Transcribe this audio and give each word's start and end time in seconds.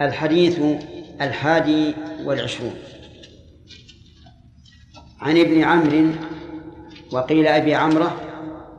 الحديث 0.00 0.60
الحادي 1.20 1.94
والعشرون. 2.24 2.74
عن 5.20 5.38
ابن 5.38 5.62
عمرو 5.62 6.06
وقيل 7.12 7.46
أبي 7.46 7.74
عمرو 7.74 8.06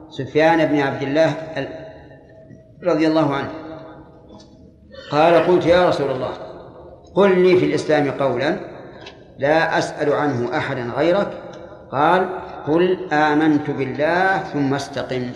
سفيان 0.10 0.66
بن 0.66 0.80
عبد 0.80 1.02
الله 1.02 1.38
رضي 2.84 3.08
الله 3.08 3.34
عنه. 3.36 3.52
قال 5.12 5.34
قلت 5.34 5.66
يا 5.66 5.90
رسول 5.90 6.12
الله 6.12 6.34
قل 7.16 7.44
لي 7.44 7.60
في 7.60 7.66
الإسلام 7.66 8.12
قولا 8.12 8.60
لا 9.40 9.78
أسأل 9.78 10.14
عنه 10.14 10.58
أحدا 10.58 10.84
غيرك. 10.84 11.32
قال 11.92 12.30
قل 12.68 13.14
آمنت 13.14 13.70
بالله 13.70 14.38
ثم 14.38 14.74
استقم. 14.74 15.32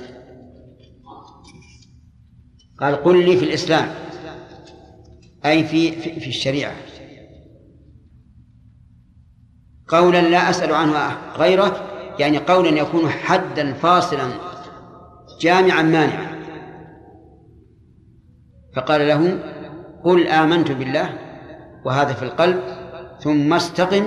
قال 2.79 3.03
قل 3.03 3.25
لي 3.25 3.37
في 3.37 3.45
الإسلام. 3.45 3.87
أي 5.45 5.63
في 5.63 5.91
في 5.91 6.27
الشريعة. 6.27 6.73
قولا 9.87 10.21
لا 10.21 10.49
أسأل 10.49 10.73
عنه 10.73 11.17
غيره 11.37 11.87
يعني 12.19 12.37
قولا 12.37 12.69
يكون 12.69 13.09
حدا 13.09 13.73
فاصلا 13.73 14.31
جامعا 15.41 15.81
مانعا. 15.81 16.35
فقال 18.75 19.07
له 19.07 19.39
قل 20.03 20.27
آمنت 20.27 20.71
بالله 20.71 21.09
وهذا 21.85 22.13
في 22.13 22.23
القلب 22.23 22.61
ثم 23.19 23.53
استقم 23.53 24.05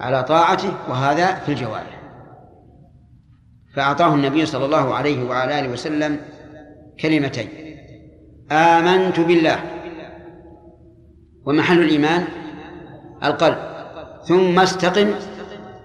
على 0.00 0.22
طاعته 0.22 0.72
وهذا 0.88 1.34
في 1.34 1.48
الجوارح. 1.52 2.00
فأعطاه 3.74 4.14
النبي 4.14 4.46
صلى 4.46 4.64
الله 4.64 4.94
عليه 4.94 5.24
وعلى 5.24 5.60
آله 5.60 5.68
وسلم 5.68 6.20
كلمتين 7.00 7.48
آمنت 8.52 9.20
بالله 9.20 9.73
ومحل 11.46 11.82
الإيمان 11.82 12.24
القلب. 13.24 13.58
ثم 14.28 14.58
استقم 14.58 15.10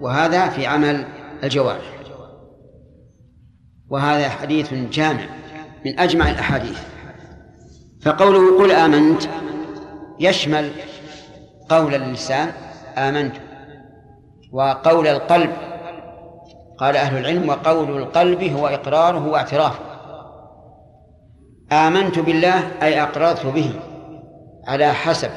وهذا 0.02 0.50
في 0.50 0.68
عمل 0.68 1.06
الجوارح. 1.44 2.00
وهذا 3.90 4.30
حديث 4.30 4.74
جامع 4.74 5.26
من 5.86 6.00
أجمع 6.00 6.30
الأحاديث. 6.30 6.80
فقوله 8.02 8.60
قل 8.60 8.72
آمنت 8.72 9.24
يشمل 10.20 10.72
قول 11.70 11.96
اللسان 11.96 12.52
آمنت 12.98 13.36
وقول 14.52 15.08
القلب 15.08 15.52
قال 16.78 16.96
أهل 16.96 17.18
العلم 17.18 17.50
وقول 17.50 17.98
القلب 17.98 18.44
هو 18.44 18.68
إقراره 18.68 19.28
واعترافه. 19.28 19.80
آمنت 21.72 22.20
بالله 22.20 22.72
أي 22.82 23.02
أقررت 23.02 23.46
به 23.46 23.72
على 24.68 24.94
حسب 24.94 25.30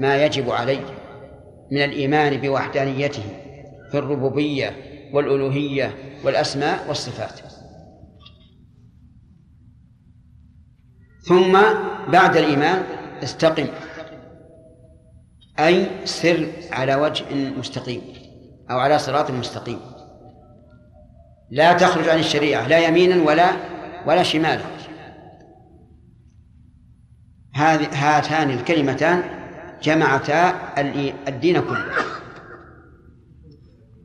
ما 0.00 0.24
يجب 0.24 0.50
علي 0.50 0.80
من 1.72 1.82
الإيمان 1.82 2.40
بوحدانيته 2.40 3.22
في 3.90 3.98
الربوبية 3.98 4.76
والألوهية 5.12 5.94
والأسماء 6.24 6.88
والصفات. 6.88 7.40
ثم 11.20 11.58
بعد 12.12 12.36
الإيمان 12.36 12.82
استقم 13.22 13.66
أي 15.58 15.86
سر 16.04 16.46
على 16.72 16.94
وجه 16.94 17.24
مستقيم 17.34 18.02
أو 18.70 18.78
على 18.78 18.98
صراط 18.98 19.30
مستقيم. 19.30 19.80
لا 21.50 21.72
تخرج 21.72 22.08
عن 22.08 22.18
الشريعة 22.18 22.68
لا 22.68 22.78
يمينا 22.78 23.22
ولا 23.24 23.50
ولا 24.06 24.22
شمالا. 24.22 24.64
هاتان 27.54 28.50
الكلمتان 28.50 29.37
جمعتا 29.82 30.54
الدين 31.28 31.60
كله. 31.60 31.92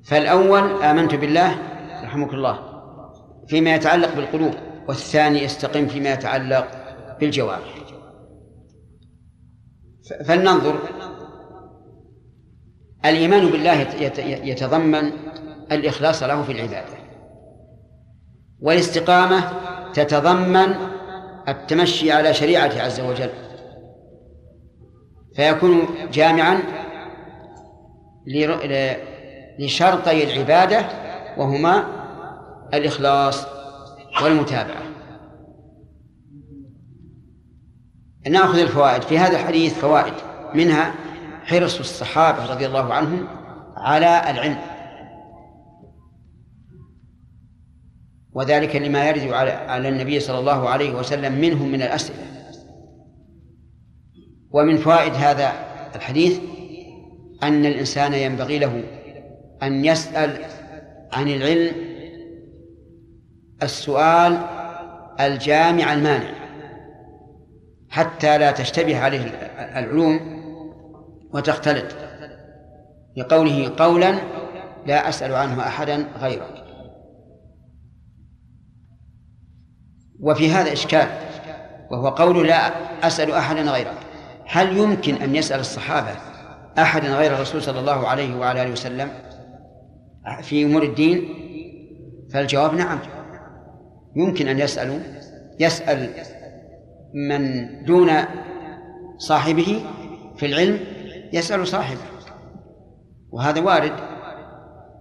فالأول 0.05 0.83
آمنت 0.83 1.15
بالله 1.15 1.55
رحمك 2.03 2.33
الله 2.33 2.59
فيما 3.47 3.75
يتعلق 3.75 4.15
بالقلوب 4.15 4.53
والثاني 4.87 5.45
استقم 5.45 5.87
فيما 5.87 6.13
يتعلق 6.13 6.67
بالجوارح. 7.19 7.75
فلننظر. 10.25 10.79
الإيمان 13.05 13.49
بالله 13.49 13.81
يتضمن 14.43 15.11
الإخلاص 15.71 16.23
له 16.23 16.43
في 16.43 16.51
العبادة. 16.51 16.97
والاستقامة 18.61 19.43
تتضمن 19.93 20.75
التمشي 21.47 22.11
على 22.11 22.33
شريعته 22.33 22.81
عز 22.81 22.99
وجل. 22.99 23.29
فيكون 25.35 25.87
جامعا 26.13 26.59
لشرطي 29.59 30.23
العبادة 30.23 30.85
وهما 31.37 31.87
الإخلاص 32.73 33.45
والمتابعة. 34.23 34.83
نأخذ 38.29 38.59
الفوائد. 38.59 39.01
في 39.01 39.19
هذا 39.19 39.39
الحديث 39.39 39.73
فوائد. 39.73 40.13
منها 40.53 40.93
حرص 41.43 41.79
الصحابة 41.79 42.53
رضي 42.53 42.65
الله 42.65 42.93
عنهم 42.93 43.27
على 43.77 44.31
العلم. 44.31 44.61
وذلك 48.33 48.75
لما 48.75 49.09
يرد 49.09 49.33
على 49.67 49.89
النبي 49.89 50.19
صلى 50.19 50.39
الله 50.39 50.69
عليه 50.69 50.93
وسلم 50.93 51.33
منهم 51.33 51.71
من 51.71 51.81
الأسئلة. 51.81 52.32
ومن 54.53 54.77
فوائد 54.77 55.13
هذا 55.13 55.53
الحديث 55.95 56.39
أن 57.43 57.65
الإنسان 57.65 58.13
ينبغي 58.13 58.59
له 58.59 58.83
أن 59.63 59.85
يسأل 59.85 60.45
عن 61.13 61.27
العلم 61.27 61.75
السؤال 63.63 64.37
الجامع 65.19 65.93
المانع 65.93 66.33
حتى 67.89 68.37
لا 68.37 68.51
تشتبه 68.51 68.99
عليه 68.99 69.21
العلوم 69.77 70.19
وتختلط 71.33 71.95
لقوله 73.17 73.73
قولا 73.77 74.15
لا 74.85 75.09
أسأل 75.09 75.35
عنه 75.35 75.59
أحدا 75.59 76.07
غيرك. 76.19 76.63
وفي 80.19 80.51
هذا 80.51 80.73
إشكال 80.73 81.07
وهو 81.91 82.09
قول 82.09 82.47
لا 82.47 82.71
أسأل 83.07 83.31
أحدا 83.31 83.61
غيرك. 83.61 84.12
هل 84.45 84.77
يمكن 84.77 85.15
أن 85.15 85.35
يسأل 85.35 85.59
الصحابة 85.59 86.15
أحدا 86.77 87.15
غير 87.15 87.33
الرسول 87.33 87.61
صلى 87.61 87.79
الله 87.79 88.07
عليه 88.07 88.35
وعلى 88.35 88.63
آله 88.63 88.71
وسلم 88.71 89.09
في 90.41 90.63
أمور 90.63 90.83
الدين؟ 90.83 91.29
فالجواب 92.33 92.73
نعم. 92.73 92.99
يمكن 94.15 94.47
أن 94.47 94.59
يسألوا. 94.59 94.99
يسأل 95.59 96.09
من 97.13 97.67
دون 97.85 98.11
صاحبه 99.17 99.81
في 100.37 100.45
العلم 100.45 100.79
يسأل 101.33 101.67
صاحبه. 101.67 102.01
وهذا 103.31 103.61
وارد. 103.61 103.93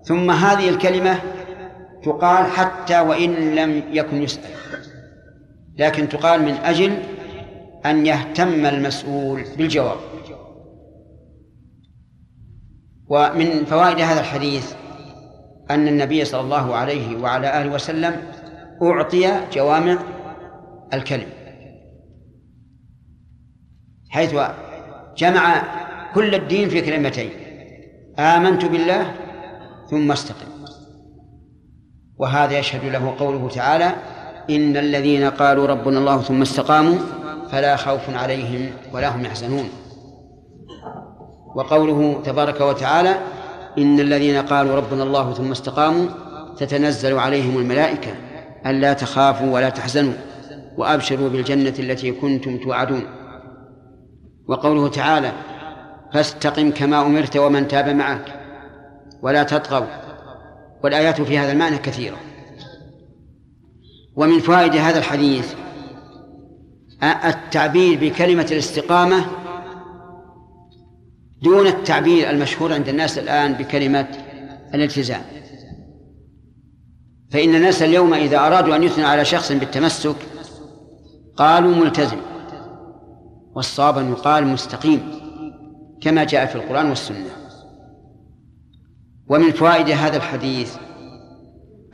ثم 0.05 0.31
هذه 0.31 0.69
الكلمة 0.69 1.19
تقال 2.05 2.47
حتى 2.47 3.01
وإن 3.01 3.55
لم 3.55 3.83
يكن 3.93 4.23
يسأل. 4.23 4.51
لكن 5.79 6.09
تقال 6.09 6.43
من 6.43 6.55
أجل 6.55 6.99
أن 7.87 8.07
يهتم 8.07 8.67
المسؤول 8.67 9.45
بالجواب. 9.59 9.97
ومن 13.09 13.65
فوائد 13.65 14.01
هذا 14.01 14.21
الحديث 14.21 14.75
أن 15.71 15.89
النبي 15.89 16.25
صلى 16.25 16.41
الله 16.41 16.75
عليه 16.75 17.17
وعلى 17.17 17.63
آله 17.63 17.75
وسلم 17.75 18.17
أعطي 18.83 19.41
جوامع 19.53 19.99
الكلم 20.95 21.29
حيث 24.11 24.35
جمع 25.17 25.63
كل 26.15 26.35
الدين 26.35 26.69
في 26.69 26.81
كلمتين 26.81 27.31
آمنت 28.19 28.65
بالله 28.65 29.15
ثم 29.91 30.13
استقم. 30.13 30.47
وهذا 32.19 32.59
يشهد 32.59 32.85
له 32.85 33.15
قوله 33.19 33.49
تعالى 33.49 33.95
إن 34.51 34.77
الذين 34.77 35.25
قالوا 35.25 35.67
ربنا 35.67 35.99
الله 35.99 36.23
ثم 36.23 36.43
استقاموا 36.43 36.99
فلا 37.53 37.77
خوف 37.77 38.17
عليهم 38.17 38.71
ولا 38.93 39.17
هم 39.17 39.25
يحزنون. 39.25 39.69
وقوله 41.55 42.23
تبارك 42.25 42.61
وتعالى 42.61 43.15
إن 43.79 44.01
الذين 44.01 44.37
قالوا 44.37 44.77
ربنا 44.77 45.03
الله 45.03 45.33
ثم 45.33 45.51
استقاموا 45.51 46.07
تتنزل 46.57 47.19
عليهم 47.19 47.59
الملائكة 47.59 48.11
ألا 48.67 48.93
تخافوا 48.93 49.55
ولا 49.55 49.69
تحزنوا 49.69 50.13
وأبشروا 50.77 51.29
بالجنة 51.29 51.75
التي 51.79 52.13
كنتم 52.13 52.59
توعدون. 52.59 53.05
وقوله 54.49 54.89
تعالى 54.89 55.33
فاستقم 56.13 56.71
كما 56.71 57.03
أمرت 57.03 57.37
ومن 57.37 57.69
تاب 57.69 57.89
معك 57.89 58.41
ولا 59.23 59.43
تطغوا. 59.43 59.87
والآيات 60.85 61.21
في 61.21 61.39
هذا 61.39 61.53
المعنى 61.53 61.79
كثيرة. 61.79 62.17
ومن 64.17 64.39
فوائد 64.39 64.77
هذا 64.77 64.99
الحديث 64.99 65.55
التعبير 67.03 68.01
بكلمة 68.01 68.49
الاستقامة 68.53 69.27
دون 71.43 71.67
التعبير 71.67 72.31
المشهور 72.31 72.73
عند 72.73 72.89
الناس 72.89 73.19
الآن 73.19 73.53
بكلمة 73.53 74.09
الالتزام. 74.75 75.23
فإن 77.31 77.55
الناس 77.55 77.83
اليوم 77.83 78.15
إذا 78.15 78.39
أرادوا 78.39 78.77
أن 78.77 78.83
يثنوا 78.83 79.09
على 79.09 79.25
شخص 79.25 79.53
بالتمسك 79.53 80.17
قالوا 81.37 81.75
ملتزم 81.75 82.17
والصواب 83.55 83.99
أن 83.99 84.11
يقال 84.11 84.47
مستقيم 84.47 85.21
كما 86.01 86.25
جاء 86.25 86.47
في 86.47 86.55
القرآن 86.55 86.89
والسنة. 86.89 87.31
ومن 89.29 89.53
فوائد 89.53 89.91
هذا 89.91 90.17
الحديث 90.17 90.77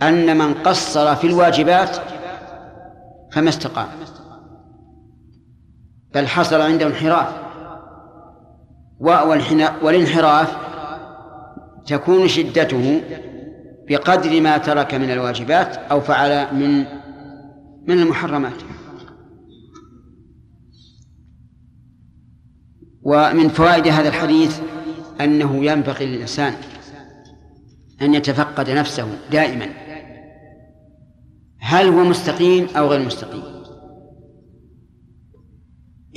أن 0.03 0.39
من 0.39 0.55
قصر 0.55 1.17
في 1.17 1.27
الواجبات 1.27 1.97
فما 3.33 3.49
استقام. 3.49 3.89
بل 6.15 6.27
حصل 6.27 6.61
عنده 6.61 6.87
انحراف. 6.87 7.29
والانحراف 9.83 10.57
تكون 11.87 12.29
شدته 12.29 13.03
بقدر 13.89 14.41
ما 14.41 14.59
ترك 14.59 14.95
من 14.95 15.11
الواجبات 15.11 15.77
أو 15.77 16.01
فعل 16.01 16.55
من 16.55 16.79
من 17.89 17.99
المحرمات. 18.03 18.63
ومن 23.03 23.49
فوائد 23.49 23.89
هذا 23.89 24.09
الحديث 24.09 24.61
أنه 25.21 25.65
ينبغي 25.65 26.07
للإنسان 26.07 26.55
أن 28.03 28.15
يتفقد 28.15 28.71
نفسه 28.71 29.09
دائما. 29.33 29.67
هل 31.61 31.89
هو 31.89 32.05
مستقيم 32.05 32.67
أو 32.77 32.87
غير 32.87 33.07
مستقيم؟ 33.07 33.58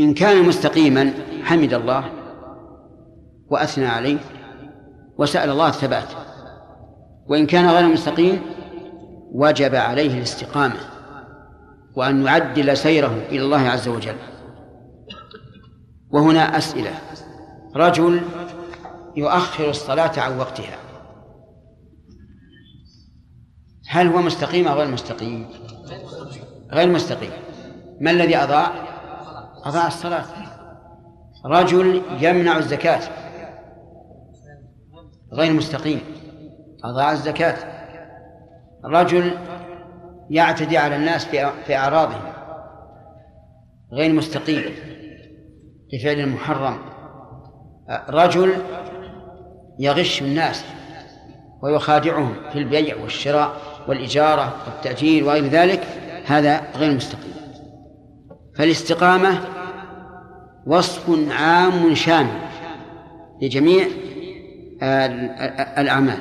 إن 0.02 0.14
كان 0.14 0.48
مستقيما 0.48 1.14
حمد 1.44 1.74
الله 1.74 2.04
وأثنى 3.50 3.86
عليه 3.86 4.18
وسأل 5.18 5.50
الله 5.50 5.68
الثبات 5.68 6.08
وإن 7.28 7.46
كان 7.46 7.70
غير 7.70 7.88
مستقيم 7.88 8.42
وجب 9.32 9.76
عليه 9.76 10.18
الاستقامة 10.18 10.80
وأن 11.96 12.26
يعدل 12.26 12.78
سيره 12.78 13.26
إلى 13.30 13.42
الله 13.42 13.60
عز 13.60 13.88
وجل. 13.88 14.16
وهنا 16.12 16.58
أسئلة. 16.58 16.92
رجل 17.76 18.22
يؤخر 19.16 19.70
الصلاة 19.70 20.20
عن 20.20 20.40
وقتها. 20.40 20.78
هل 23.88 24.08
هو 24.08 24.22
مستقيم 24.22 24.68
أو 24.68 24.78
غير 24.78 24.92
مستقيم؟ 24.92 25.46
غير 26.72 26.90
مستقيم. 26.90 27.32
ما 28.02 28.12
الذي 28.12 28.38
أضاع 28.38 28.91
أضاع 29.64 29.88
الصلاة. 29.88 30.26
رجل 31.46 32.02
يمنع 32.20 32.58
الزكاة. 32.58 33.02
غير 35.34 35.54
مستقيم. 35.54 36.02
أضاع 36.84 37.12
الزكاة. 37.12 37.56
رجل 38.86 39.38
يعتدي 40.30 40.78
على 40.78 40.96
الناس 40.96 41.26
في 41.66 41.76
أعراضهم. 41.76 42.22
غير 43.92 44.14
مستقيم. 44.14 44.76
لفعل 45.94 46.20
المحرم. 46.20 46.80
رجل 48.10 48.54
يغش 49.80 50.22
الناس 50.22 50.66
ويخادعهم 51.62 52.36
في 52.54 52.60
البيع 52.60 52.96
والشراء 52.98 53.52
والإجارة 53.88 54.54
والتأجير 54.68 55.24
وغير 55.24 55.48
ذلك. 55.48 55.84
هذا 56.26 56.62
غير 56.76 56.96
مستقيم. 56.96 57.41
فالاستقامة 58.56 59.40
وصف 60.68 61.32
عام 61.32 61.96
شامل 61.96 62.42
لجميع 63.42 63.88
الأعمال. 65.78 66.18